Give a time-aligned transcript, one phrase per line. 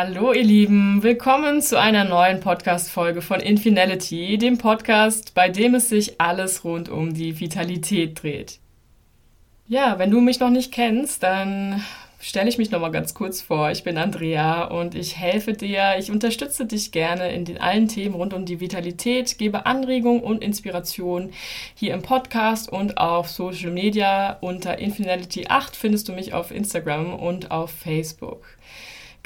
[0.00, 5.88] Hallo ihr Lieben, willkommen zu einer neuen Podcast-Folge von Infinality, dem Podcast, bei dem es
[5.88, 8.60] sich alles rund um die Vitalität dreht.
[9.66, 11.82] Ja, wenn du mich noch nicht kennst, dann
[12.20, 13.72] stelle ich mich noch mal ganz kurz vor.
[13.72, 18.14] Ich bin Andrea und ich helfe dir, ich unterstütze dich gerne in den allen Themen
[18.14, 21.32] rund um die Vitalität, gebe Anregung und Inspiration
[21.74, 24.38] hier im Podcast und auf Social Media.
[24.42, 28.46] Unter Infinality8 findest du mich auf Instagram und auf Facebook.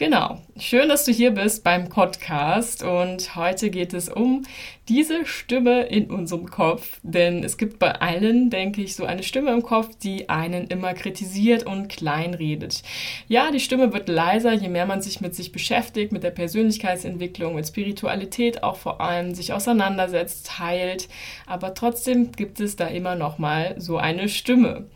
[0.02, 0.40] Genau.
[0.56, 4.42] Schön, dass du hier bist beim Podcast und heute geht es um
[4.88, 9.52] diese Stimme in unserem Kopf, denn es gibt bei allen, denke ich, so eine Stimme
[9.52, 12.82] im Kopf, die einen immer kritisiert und kleinredet.
[13.28, 17.54] Ja, die Stimme wird leiser, je mehr man sich mit sich beschäftigt, mit der Persönlichkeitsentwicklung,
[17.54, 21.08] mit Spiritualität auch vor allem sich auseinandersetzt, heilt,
[21.46, 24.88] aber trotzdem gibt es da immer noch mal so eine Stimme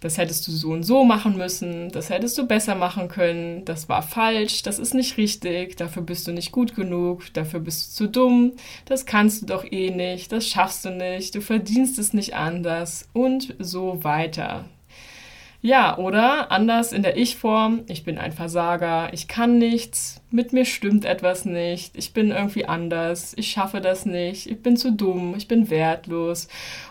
[0.00, 3.88] das hättest du so und so machen müssen, das hättest du besser machen können, das
[3.88, 8.04] war falsch, das ist nicht richtig, dafür bist du nicht gut genug, dafür bist du
[8.04, 8.52] zu dumm,
[8.84, 13.08] das kannst du doch eh nicht, das schaffst du nicht, du verdienst es nicht anders
[13.12, 14.64] und so weiter.
[15.60, 20.64] Ja, oder anders in der Ich-Form, ich bin ein Versager, ich kann nichts, mit mir
[20.64, 25.34] stimmt etwas nicht, ich bin irgendwie anders, ich schaffe das nicht, ich bin zu dumm,
[25.36, 26.46] ich bin wertlos.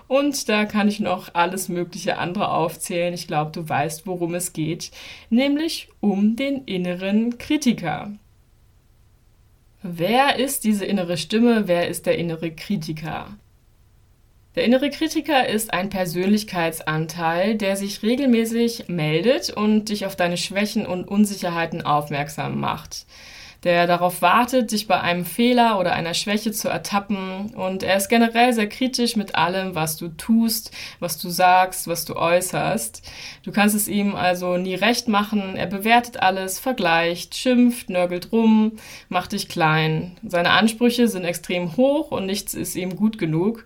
[0.10, 3.14] Und da kann ich noch alles mögliche andere aufzählen.
[3.14, 4.92] Ich glaube, du weißt, worum es geht,
[5.30, 8.12] nämlich um den inneren Kritiker.
[9.82, 11.70] Wer ist diese innere Stimme?
[11.70, 13.30] Wer ist der innere Kritiker?
[14.58, 20.88] Der innere Kritiker ist ein Persönlichkeitsanteil, der sich regelmäßig meldet und dich auf deine Schwächen
[20.88, 23.06] und Unsicherheiten aufmerksam macht.
[23.64, 28.08] Der darauf wartet, dich bei einem Fehler oder einer Schwäche zu ertappen und er ist
[28.08, 33.04] generell sehr kritisch mit allem, was du tust, was du sagst, was du äußerst.
[33.44, 35.56] Du kannst es ihm also nie recht machen.
[35.56, 38.74] Er bewertet alles, vergleicht, schimpft, nörgelt rum,
[39.10, 40.18] macht dich klein.
[40.26, 43.64] Seine Ansprüche sind extrem hoch und nichts ist ihm gut genug.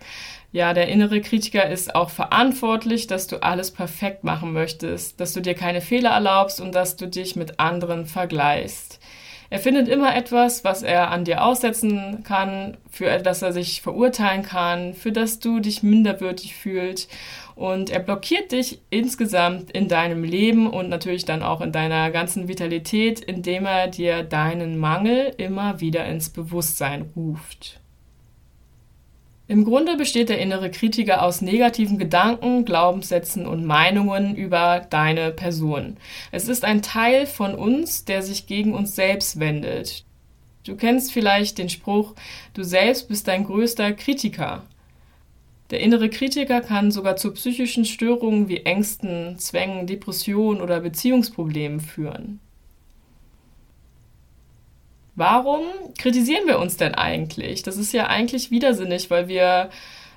[0.52, 5.40] Ja, der innere Kritiker ist auch verantwortlich, dass du alles perfekt machen möchtest, dass du
[5.40, 9.00] dir keine Fehler erlaubst und dass du dich mit anderen vergleichst.
[9.48, 14.42] Er findet immer etwas, was er an dir aussetzen kann, für das er sich verurteilen
[14.42, 17.10] kann, für das du dich minderwürdig fühlst.
[17.54, 22.48] Und er blockiert dich insgesamt in deinem Leben und natürlich dann auch in deiner ganzen
[22.48, 27.81] Vitalität, indem er dir deinen Mangel immer wieder ins Bewusstsein ruft.
[29.52, 35.98] Im Grunde besteht der innere Kritiker aus negativen Gedanken, Glaubenssätzen und Meinungen über deine Person.
[36.30, 40.06] Es ist ein Teil von uns, der sich gegen uns selbst wendet.
[40.64, 42.14] Du kennst vielleicht den Spruch,
[42.54, 44.62] du selbst bist dein größter Kritiker.
[45.68, 52.40] Der innere Kritiker kann sogar zu psychischen Störungen wie Ängsten, Zwängen, Depressionen oder Beziehungsproblemen führen.
[55.22, 55.62] Warum
[55.98, 57.62] kritisieren wir uns denn eigentlich?
[57.62, 59.70] Das ist ja eigentlich widersinnig, weil wir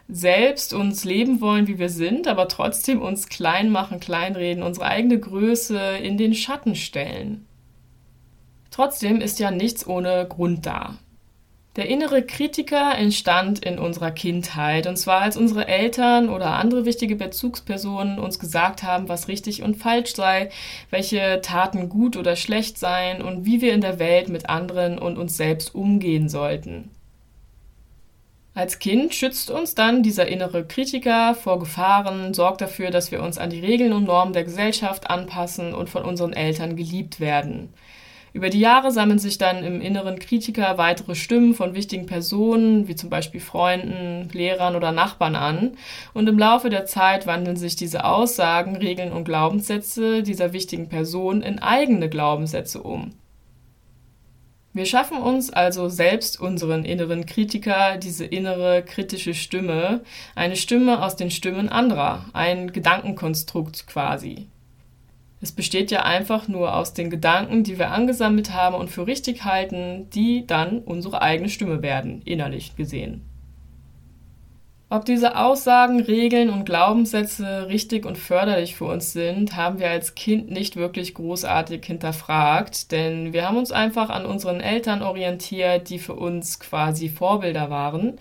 [0.09, 5.19] selbst uns leben wollen, wie wir sind, aber trotzdem uns klein machen, kleinreden, unsere eigene
[5.19, 7.45] Größe in den Schatten stellen.
[8.71, 10.97] Trotzdem ist ja nichts ohne Grund da.
[11.75, 17.17] Der innere Kritiker entstand in unserer Kindheit, und zwar als unsere Eltern oder andere wichtige
[17.17, 20.49] Bezugspersonen uns gesagt haben, was richtig und falsch sei,
[20.89, 25.17] welche Taten gut oder schlecht seien und wie wir in der Welt mit anderen und
[25.17, 26.91] uns selbst umgehen sollten.
[28.53, 33.37] Als Kind schützt uns dann dieser innere Kritiker vor Gefahren, sorgt dafür, dass wir uns
[33.37, 37.73] an die Regeln und Normen der Gesellschaft anpassen und von unseren Eltern geliebt werden.
[38.35, 42.95] Über die Jahre sammeln sich dann im inneren Kritiker weitere Stimmen von wichtigen Personen, wie
[42.97, 45.77] zum Beispiel Freunden, Lehrern oder Nachbarn an.
[46.13, 51.41] Und im Laufe der Zeit wandeln sich diese Aussagen, Regeln und Glaubenssätze dieser wichtigen Person
[51.41, 53.13] in eigene Glaubenssätze um.
[54.73, 60.01] Wir schaffen uns also selbst unseren inneren Kritiker, diese innere kritische Stimme,
[60.35, 64.49] eine Stimme aus den Stimmen anderer, ein Gedankenkonstrukt quasi.
[65.45, 69.43] Es besteht ja einfach nur aus den Gedanken, die wir angesammelt haben und für richtig
[69.43, 73.21] halten, die dann unsere eigene Stimme werden, innerlich gesehen.
[74.89, 80.15] Ob diese Aussagen, Regeln und Glaubenssätze richtig und förderlich für uns sind, haben wir als
[80.15, 85.99] Kind nicht wirklich großartig hinterfragt, denn wir haben uns einfach an unseren Eltern orientiert, die
[85.99, 88.17] für uns quasi Vorbilder waren.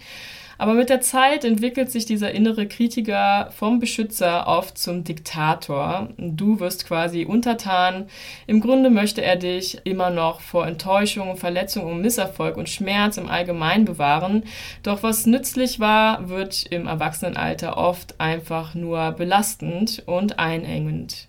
[0.59, 6.09] Aber mit der Zeit entwickelt sich dieser innere Kritiker vom Beschützer oft zum Diktator.
[6.19, 8.07] Du wirst quasi untertan.
[8.47, 13.29] Im Grunde möchte er dich immer noch vor Enttäuschung, Verletzung und Misserfolg und Schmerz im
[13.29, 14.45] Allgemeinen bewahren.
[14.83, 21.29] Doch was nützlich war, wird im Erwachsenenalter oft einfach nur belastend und einengend.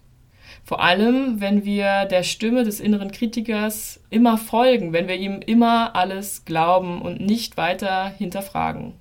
[0.63, 5.95] Vor allem, wenn wir der Stimme des inneren Kritikers immer folgen, wenn wir ihm immer
[5.95, 8.93] alles glauben und nicht weiter hinterfragen.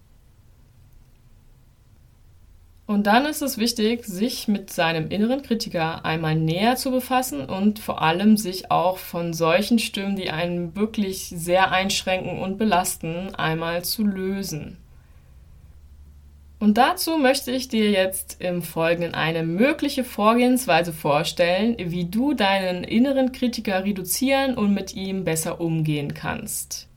[2.87, 7.79] Und dann ist es wichtig, sich mit seinem inneren Kritiker einmal näher zu befassen und
[7.79, 13.85] vor allem sich auch von solchen Stimmen, die einen wirklich sehr einschränken und belasten, einmal
[13.85, 14.77] zu lösen.
[16.59, 22.85] Und dazu möchte ich dir jetzt im Folgenden eine mögliche Vorgehensweise vorstellen, wie du deinen
[22.85, 26.89] inneren Kritiker reduzieren und mit ihm besser umgehen kannst.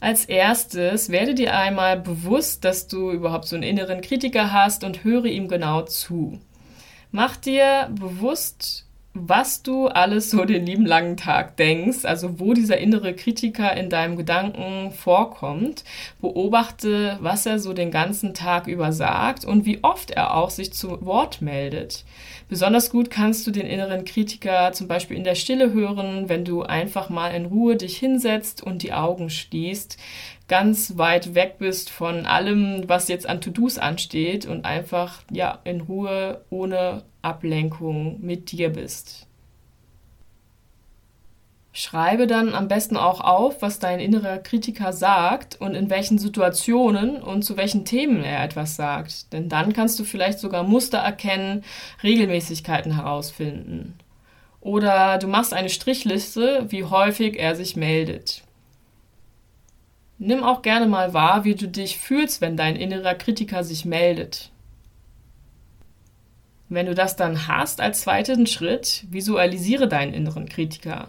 [0.00, 5.04] Als erstes werde dir einmal bewusst, dass du überhaupt so einen inneren Kritiker hast und
[5.04, 6.40] höre ihm genau zu.
[7.10, 12.78] Mach dir bewusst, was du alles so den lieben langen Tag denkst, also wo dieser
[12.78, 15.82] innere Kritiker in deinem Gedanken vorkommt.
[16.20, 20.72] Beobachte, was er so den ganzen Tag über sagt und wie oft er auch sich
[20.72, 22.04] zu Wort meldet.
[22.48, 26.62] Besonders gut kannst du den inneren Kritiker zum Beispiel in der Stille hören, wenn du
[26.62, 29.98] einfach mal in Ruhe dich hinsetzt und die Augen schließt,
[30.46, 35.80] ganz weit weg bist von allem, was jetzt an To-Dos ansteht und einfach ja in
[35.80, 39.26] Ruhe ohne Ablenkung mit dir bist.
[41.72, 47.22] Schreibe dann am besten auch auf, was dein innerer Kritiker sagt und in welchen Situationen
[47.22, 49.32] und zu welchen Themen er etwas sagt.
[49.32, 51.62] Denn dann kannst du vielleicht sogar Muster erkennen,
[52.02, 53.94] Regelmäßigkeiten herausfinden.
[54.60, 58.42] Oder du machst eine Strichliste, wie häufig er sich meldet.
[60.18, 64.50] Nimm auch gerne mal wahr, wie du dich fühlst, wenn dein innerer Kritiker sich meldet.
[66.72, 71.08] Wenn du das dann hast als zweiten Schritt, visualisiere deinen inneren Kritiker.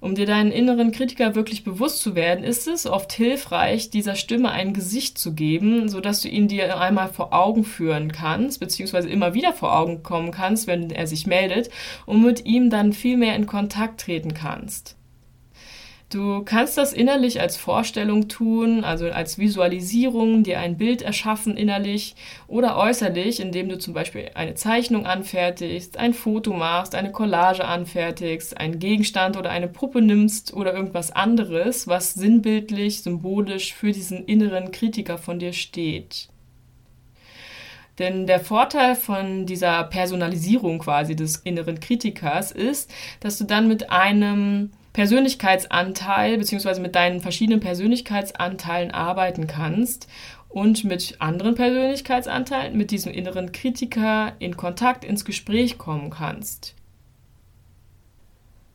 [0.00, 4.50] Um dir deinen inneren Kritiker wirklich bewusst zu werden, ist es oft hilfreich, dieser Stimme
[4.50, 9.32] ein Gesicht zu geben, sodass du ihn dir einmal vor Augen führen kannst, beziehungsweise immer
[9.32, 11.70] wieder vor Augen kommen kannst, wenn er sich meldet,
[12.04, 14.96] und mit ihm dann viel mehr in Kontakt treten kannst.
[16.16, 22.14] Du kannst das innerlich als Vorstellung tun, also als Visualisierung, dir ein Bild erschaffen innerlich
[22.48, 28.56] oder äußerlich, indem du zum Beispiel eine Zeichnung anfertigst, ein Foto machst, eine Collage anfertigst,
[28.56, 34.70] einen Gegenstand oder eine Puppe nimmst oder irgendwas anderes, was sinnbildlich, symbolisch für diesen inneren
[34.70, 36.30] Kritiker von dir steht.
[37.98, 42.90] Denn der Vorteil von dieser Personalisierung quasi des inneren Kritikers ist,
[43.20, 50.08] dass du dann mit einem Persönlichkeitsanteil beziehungsweise mit deinen verschiedenen Persönlichkeitsanteilen arbeiten kannst
[50.48, 56.74] und mit anderen Persönlichkeitsanteilen, mit diesem inneren Kritiker in Kontakt, ins Gespräch kommen kannst.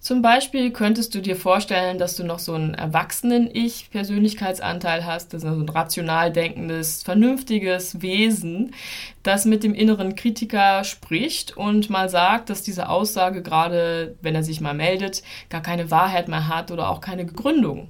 [0.01, 5.43] Zum Beispiel könntest du dir vorstellen, dass du noch so einen erwachsenen Ich-Persönlichkeitsanteil hast, das
[5.43, 8.73] ist also ein rational denkendes, vernünftiges Wesen,
[9.21, 14.43] das mit dem inneren Kritiker spricht und mal sagt, dass diese Aussage gerade, wenn er
[14.43, 17.87] sich mal meldet, gar keine Wahrheit mehr hat oder auch keine Begründung.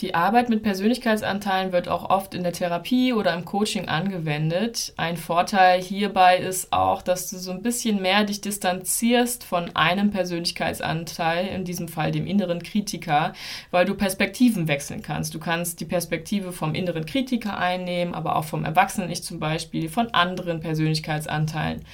[0.00, 4.92] Die Arbeit mit Persönlichkeitsanteilen wird auch oft in der Therapie oder im Coaching angewendet.
[4.98, 10.10] Ein Vorteil hierbei ist auch, dass du so ein bisschen mehr dich distanzierst von einem
[10.10, 13.32] Persönlichkeitsanteil, in diesem Fall dem inneren Kritiker,
[13.70, 15.34] weil du Perspektiven wechseln kannst.
[15.34, 20.08] Du kannst die Perspektive vom inneren Kritiker einnehmen, aber auch vom Erwachsenen-Ich zum Beispiel, von
[20.08, 21.86] anderen Persönlichkeitsanteilen.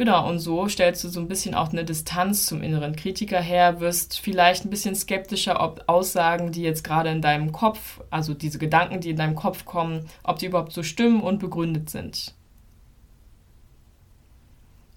[0.00, 3.80] Genau, und so stellst du so ein bisschen auch eine Distanz zum inneren Kritiker her,
[3.80, 8.58] wirst vielleicht ein bisschen skeptischer, ob Aussagen, die jetzt gerade in deinem Kopf, also diese
[8.58, 12.32] Gedanken, die in deinem Kopf kommen, ob die überhaupt so stimmen und begründet sind.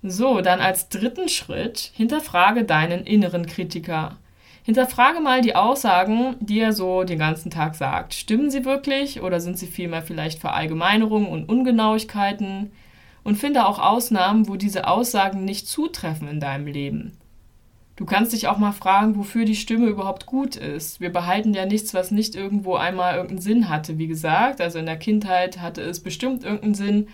[0.03, 4.15] So, dann als dritten Schritt, hinterfrage deinen inneren Kritiker.
[4.63, 8.13] Hinterfrage mal die Aussagen, die er so den ganzen Tag sagt.
[8.13, 12.71] Stimmen sie wirklich oder sind sie vielmehr vielleicht Verallgemeinerungen und Ungenauigkeiten?
[13.23, 17.17] Und finde auch Ausnahmen, wo diese Aussagen nicht zutreffen in deinem Leben.
[17.95, 20.99] Du kannst dich auch mal fragen, wofür die Stimme überhaupt gut ist.
[20.99, 24.61] Wir behalten ja nichts, was nicht irgendwo einmal irgendeinen Sinn hatte, wie gesagt.
[24.61, 27.07] Also in der Kindheit hatte es bestimmt irgendeinen Sinn.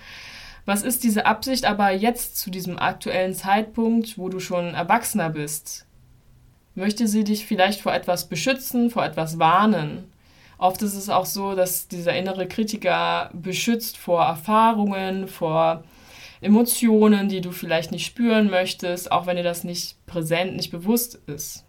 [0.65, 5.85] Was ist diese Absicht aber jetzt zu diesem aktuellen Zeitpunkt, wo du schon Erwachsener bist?
[6.75, 10.05] Möchte sie dich vielleicht vor etwas beschützen, vor etwas warnen?
[10.57, 15.83] Oft ist es auch so, dass dieser innere Kritiker beschützt vor Erfahrungen, vor
[16.41, 21.15] Emotionen, die du vielleicht nicht spüren möchtest, auch wenn dir das nicht präsent, nicht bewusst
[21.27, 21.65] ist.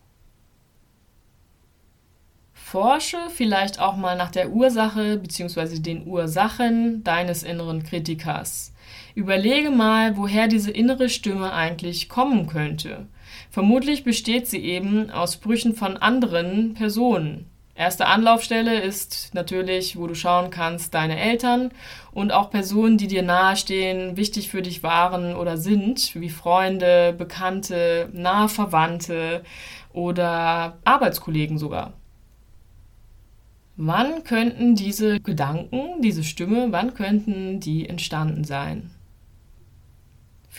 [2.52, 5.80] Forsche vielleicht auch mal nach der Ursache bzw.
[5.80, 8.72] den Ursachen deines inneren Kritikers.
[9.16, 13.08] Überlege mal, woher diese innere Stimme eigentlich kommen könnte.
[13.50, 17.49] Vermutlich besteht sie eben aus Sprüchen von anderen Personen.
[17.80, 21.70] Erste Anlaufstelle ist natürlich, wo du schauen kannst, deine Eltern
[22.12, 28.10] und auch Personen, die dir nahestehen, wichtig für dich waren oder sind, wie Freunde, Bekannte,
[28.12, 29.42] nahe Verwandte
[29.94, 31.94] oder Arbeitskollegen sogar.
[33.76, 38.90] Wann könnten diese Gedanken, diese Stimme, wann könnten die entstanden sein?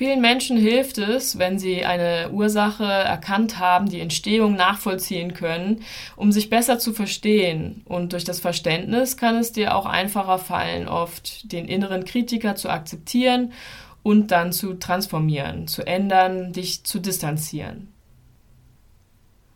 [0.02, 5.84] Vielen Menschen hilft es, wenn sie eine Ursache erkannt haben, die Entstehung nachvollziehen können,
[6.16, 7.84] um sich besser zu verstehen.
[7.86, 12.70] Und durch das Verständnis kann es dir auch einfacher fallen, oft den inneren Kritiker zu
[12.70, 13.54] akzeptieren
[14.02, 17.91] und dann zu transformieren, zu ändern, dich zu distanzieren.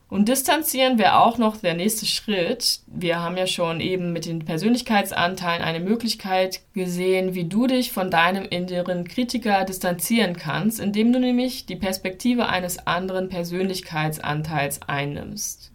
[0.07, 2.81] Und distanzieren wäre auch noch der nächste Schritt.
[2.85, 8.11] Wir haben ja schon eben mit den Persönlichkeitsanteilen eine Möglichkeit gesehen, wie du dich von
[8.11, 15.74] deinem inneren Kritiker distanzieren kannst, indem du nämlich die Perspektive eines anderen Persönlichkeitsanteils einnimmst.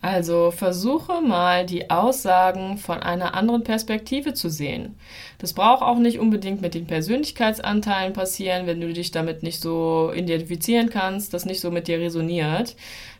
[0.00, 4.94] Also versuche mal die Aussagen von einer anderen Perspektive zu sehen.
[5.38, 10.12] Das braucht auch nicht unbedingt mit den Persönlichkeitsanteilen passieren, wenn du dich damit nicht so
[10.14, 12.76] identifizieren kannst, das nicht so mit dir resoniert.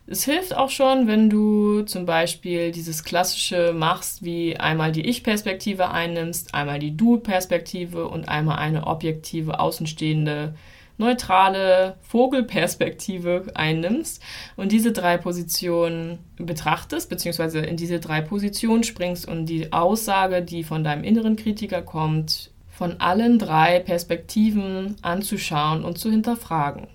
[0.06, 5.90] Es hilft auch schon, wenn du zum Beispiel dieses klassische machst, wie einmal die Ich-Perspektive
[5.90, 10.54] einnimmst, einmal die Du-Perspektive und einmal eine objektive, außenstehende
[10.98, 14.22] neutrale Vogelperspektive einnimmst
[14.56, 20.64] und diese drei Positionen betrachtest, beziehungsweise in diese drei Positionen springst und die Aussage, die
[20.64, 26.88] von deinem inneren Kritiker kommt, von allen drei Perspektiven anzuschauen und zu hinterfragen.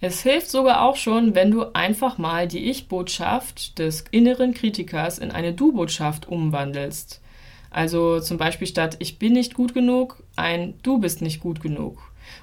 [0.00, 5.32] Es hilft sogar auch schon, wenn du einfach mal die Ich-Botschaft des inneren Kritikers in
[5.32, 7.20] eine Du-Botschaft umwandelst.
[7.70, 11.98] Also zum Beispiel statt Ich bin nicht gut genug, ein Du bist nicht gut genug.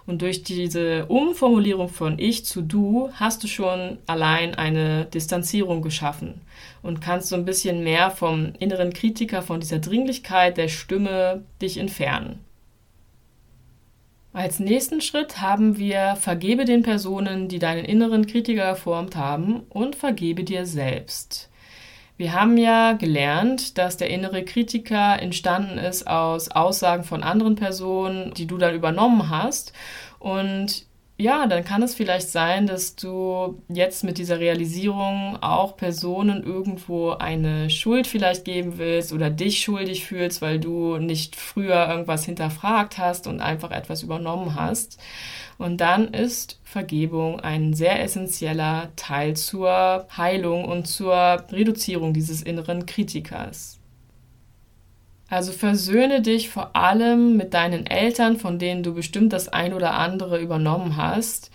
[0.05, 6.41] Und durch diese Umformulierung von ich zu du hast du schon allein eine Distanzierung geschaffen
[6.81, 11.77] und kannst so ein bisschen mehr vom inneren Kritiker, von dieser Dringlichkeit der Stimme dich
[11.77, 12.39] entfernen.
[14.35, 19.95] Als nächsten Schritt haben wir vergebe den Personen, die deinen inneren Kritiker geformt haben und
[19.95, 21.49] vergebe dir selbst.
[22.17, 28.33] Wir haben ja gelernt, dass der innere Kritiker entstanden ist aus Aussagen von anderen Personen,
[28.33, 29.73] die du dann übernommen hast.
[30.19, 30.84] Und
[31.17, 37.11] ja, dann kann es vielleicht sein, dass du jetzt mit dieser Realisierung auch Personen irgendwo
[37.11, 42.97] eine Schuld vielleicht geben willst oder dich schuldig fühlst, weil du nicht früher irgendwas hinterfragt
[42.97, 44.99] hast und einfach etwas übernommen hast.
[45.57, 51.15] Und dann ist Vergebung ein sehr essentieller Teil zur Heilung und zur
[51.49, 53.79] Reduzierung dieses inneren Kritikers.
[55.29, 59.95] Also versöhne dich vor allem mit deinen Eltern, von denen du bestimmt das ein oder
[59.95, 61.51] andere übernommen hast,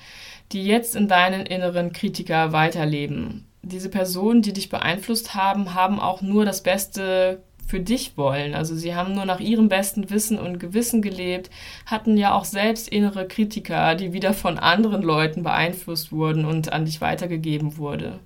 [0.53, 3.47] die jetzt in deinen inneren Kritiker weiterleben.
[3.63, 8.55] Diese Personen, die dich beeinflusst haben, haben auch nur das Beste für dich wollen.
[8.55, 11.51] Also sie haben nur nach ihrem besten Wissen und Gewissen gelebt,
[11.87, 16.85] hatten ja auch selbst innere Kritiker, die wieder von anderen Leuten beeinflusst wurden und an
[16.85, 18.19] dich weitergegeben wurde.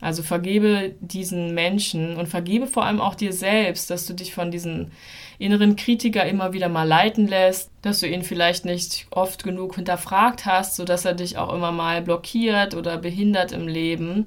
[0.00, 4.50] Also vergebe diesen Menschen und vergebe vor allem auch dir selbst, dass du dich von
[4.50, 4.92] diesen
[5.38, 10.46] inneren Kritiker immer wieder mal leiten lässt, dass du ihn vielleicht nicht oft genug hinterfragt
[10.46, 14.26] hast, sodass er dich auch immer mal blockiert oder behindert im Leben.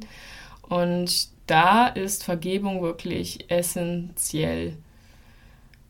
[0.62, 4.78] Und da ist Vergebung wirklich essentiell.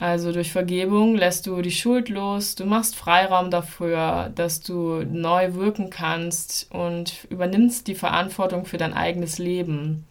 [0.03, 5.53] Also durch Vergebung lässt du die Schuld los, du machst Freiraum dafür, dass du neu
[5.53, 10.03] wirken kannst und übernimmst die Verantwortung für dein eigenes Leben.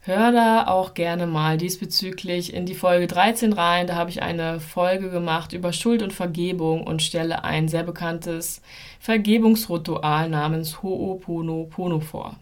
[0.00, 3.86] Hör da auch gerne mal diesbezüglich in die Folge 13 rein.
[3.86, 8.60] Da habe ich eine Folge gemacht über Schuld und Vergebung und stelle ein sehr bekanntes
[8.98, 12.34] Vergebungsritual namens Ho'oponopono vor.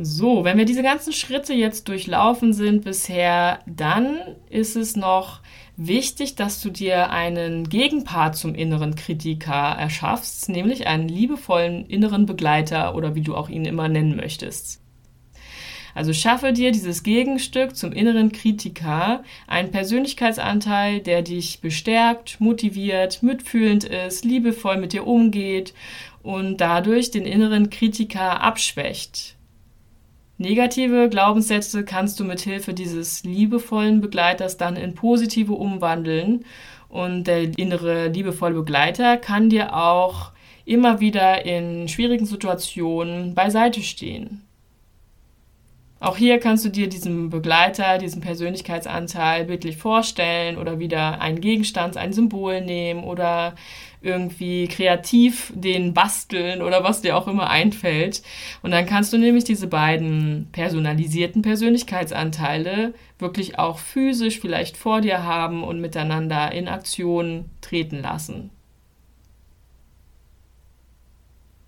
[0.00, 4.16] So, wenn wir diese ganzen Schritte jetzt durchlaufen sind bisher, dann
[4.48, 5.40] ist es noch
[5.76, 12.94] wichtig, dass du dir einen Gegenpart zum inneren Kritiker erschaffst, nämlich einen liebevollen inneren Begleiter
[12.94, 14.80] oder wie du auch ihn immer nennen möchtest.
[15.96, 23.82] Also schaffe dir dieses Gegenstück zum inneren Kritiker, einen Persönlichkeitsanteil, der dich bestärkt, motiviert, mitfühlend
[23.82, 25.74] ist, liebevoll mit dir umgeht
[26.22, 29.37] und dadurch den inneren Kritiker abschwächt.
[30.40, 36.44] Negative Glaubenssätze kannst du mit Hilfe dieses liebevollen Begleiters dann in positive umwandeln
[36.88, 40.30] und der innere liebevolle Begleiter kann dir auch
[40.64, 44.42] immer wieder in schwierigen Situationen beiseite stehen.
[46.00, 51.96] Auch hier kannst du dir diesen Begleiter, diesen Persönlichkeitsanteil bildlich vorstellen oder wieder einen Gegenstand,
[51.96, 53.56] ein Symbol nehmen oder
[54.00, 58.22] irgendwie kreativ den basteln oder was dir auch immer einfällt.
[58.62, 65.24] Und dann kannst du nämlich diese beiden personalisierten Persönlichkeitsanteile wirklich auch physisch vielleicht vor dir
[65.24, 68.50] haben und miteinander in Aktion treten lassen.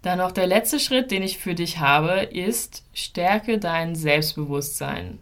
[0.03, 5.19] Dann noch der letzte Schritt, den ich für dich habe, ist, stärke dein Selbstbewusstsein.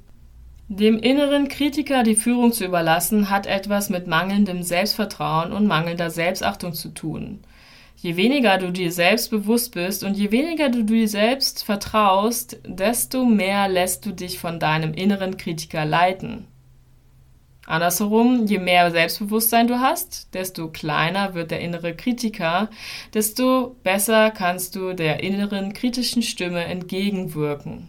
[0.71, 6.75] Dem inneren Kritiker die Führung zu überlassen, hat etwas mit mangelndem Selbstvertrauen und mangelnder Selbstachtung
[6.75, 7.41] zu tun.
[7.97, 13.25] Je weniger du dir selbst bewusst bist und je weniger du dir selbst vertraust, desto
[13.25, 16.47] mehr lässt du dich von deinem inneren Kritiker leiten.
[17.65, 22.69] Andersherum, je mehr Selbstbewusstsein du hast, desto kleiner wird der innere Kritiker,
[23.15, 27.89] desto besser kannst du der inneren kritischen Stimme entgegenwirken.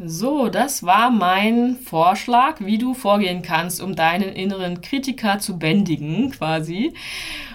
[0.00, 6.30] So, das war mein Vorschlag, wie du vorgehen kannst, um deinen inneren Kritiker zu bändigen,
[6.30, 6.94] quasi.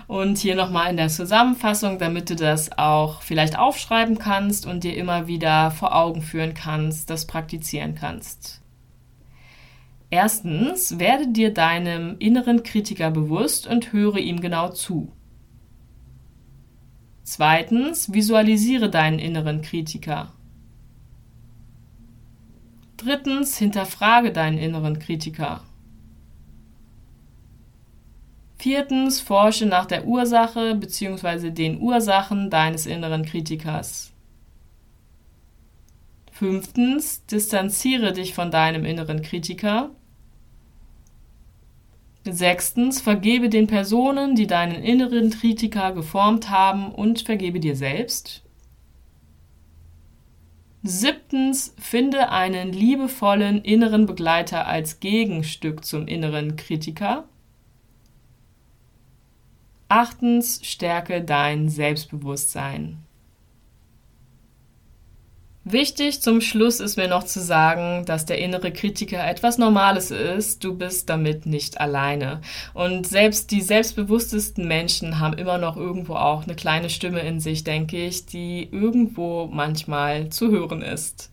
[0.08, 4.98] Und hier nochmal in der Zusammenfassung, damit du das auch vielleicht aufschreiben kannst und dir
[4.98, 8.62] immer wieder vor Augen führen kannst, das praktizieren kannst.
[10.10, 15.14] Erstens, werde dir deinem inneren Kritiker bewusst und höre ihm genau zu.
[17.24, 20.34] Zweitens, visualisiere deinen inneren Kritiker.
[22.98, 25.64] Drittens, hinterfrage deinen inneren Kritiker.
[28.58, 31.50] Viertens, forsche nach der Ursache bzw.
[31.50, 34.14] den Ursachen deines inneren Kritikers.
[36.32, 39.92] Fünftens, distanziere dich von deinem inneren Kritiker.
[42.26, 48.43] Sechstens, vergebe den Personen, die deinen inneren Kritiker geformt haben und vergebe dir selbst.
[50.86, 57.24] Siebtens, finde einen liebevollen inneren Begleiter als Gegenstück zum inneren Kritiker.
[59.88, 63.03] Achtens, stärke dein Selbstbewusstsein.
[65.66, 70.62] Wichtig zum Schluss ist mir noch zu sagen, dass der innere Kritiker etwas Normales ist.
[70.62, 72.42] Du bist damit nicht alleine.
[72.74, 77.64] Und selbst die selbstbewusstesten Menschen haben immer noch irgendwo auch eine kleine Stimme in sich,
[77.64, 81.32] denke ich, die irgendwo manchmal zu hören ist.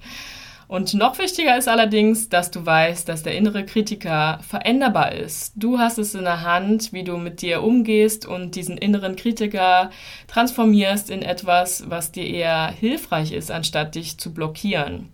[0.70, 5.52] Und noch wichtiger ist allerdings, dass du weißt, dass der innere Kritiker veränderbar ist.
[5.56, 9.90] Du hast es in der Hand, wie du mit dir umgehst und diesen inneren Kritiker
[10.28, 15.08] transformierst in etwas, was dir eher hilfreich ist, anstatt dich zu blockieren.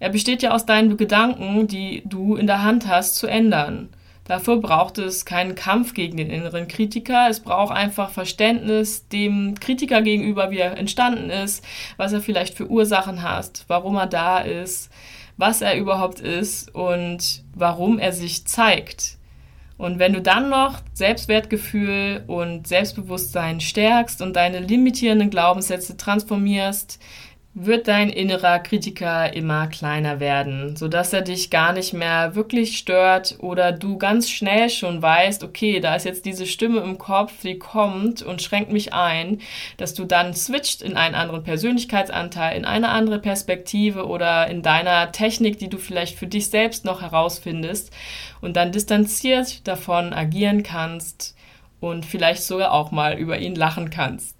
[0.00, 3.88] Er besteht ja aus deinen Gedanken, die du in der Hand hast, zu ändern.
[4.24, 7.28] Dafür braucht es keinen Kampf gegen den inneren Kritiker.
[7.28, 11.64] Es braucht einfach Verständnis dem Kritiker gegenüber, wie er entstanden ist,
[11.96, 14.90] was er vielleicht für Ursachen hat, warum er da ist,
[15.36, 19.18] was er überhaupt ist und warum er sich zeigt.
[19.80, 27.00] Und wenn du dann noch Selbstwertgefühl und Selbstbewusstsein stärkst und deine limitierenden Glaubenssätze transformierst,
[27.52, 33.38] wird dein innerer Kritiker immer kleiner werden, sodass er dich gar nicht mehr wirklich stört
[33.40, 37.58] oder du ganz schnell schon weißt, okay, da ist jetzt diese Stimme im Kopf, die
[37.58, 39.40] kommt und schränkt mich ein,
[39.78, 45.10] dass du dann switcht in einen anderen Persönlichkeitsanteil, in eine andere Perspektive oder in deiner
[45.10, 47.92] Technik, die du vielleicht für dich selbst noch herausfindest
[48.40, 51.34] und dann distanziert davon agieren kannst
[51.80, 54.39] und vielleicht sogar auch mal über ihn lachen kannst.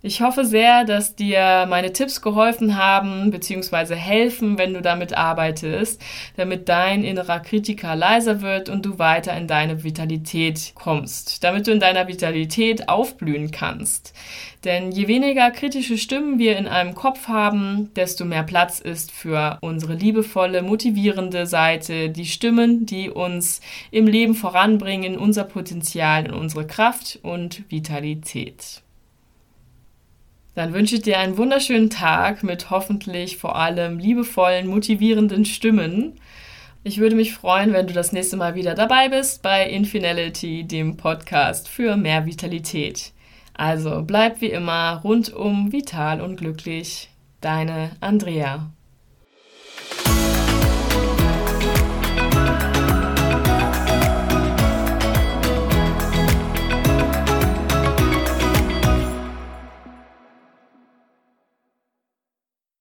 [0.00, 3.96] Ich hoffe sehr, dass dir meine Tipps geholfen haben bzw.
[3.96, 6.00] helfen, wenn du damit arbeitest,
[6.36, 11.72] damit dein innerer Kritiker leiser wird und du weiter in deine Vitalität kommst, damit du
[11.72, 14.14] in deiner Vitalität aufblühen kannst.
[14.64, 19.58] Denn je weniger kritische Stimmen wir in einem Kopf haben, desto mehr Platz ist für
[19.62, 26.68] unsere liebevolle, motivierende Seite, die Stimmen, die uns im Leben voranbringen, unser Potenzial, in unsere
[26.68, 28.82] Kraft und Vitalität.
[30.58, 36.14] Dann wünsche ich dir einen wunderschönen Tag mit hoffentlich vor allem liebevollen, motivierenden Stimmen.
[36.82, 40.96] Ich würde mich freuen, wenn du das nächste Mal wieder dabei bist bei Infinality, dem
[40.96, 43.12] Podcast für mehr Vitalität.
[43.54, 47.08] Also bleib wie immer rundum vital und glücklich.
[47.40, 48.68] Deine Andrea.